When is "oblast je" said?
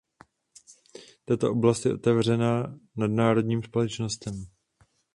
1.51-1.93